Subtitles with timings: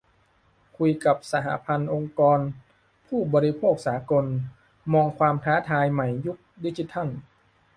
[0.77, 2.39] คุยกับ 'สหพันธ์องค์กร
[3.07, 4.25] ผู้บริโภคสากล'
[4.93, 7.07] มองความท้าทายใหม่ยุคดิจิทัล